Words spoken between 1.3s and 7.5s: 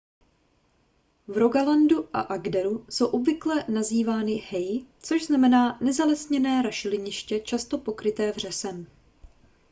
rogalandu a agderu jsou obvykle nazývány hei což znamená nezalesněné rašeliniště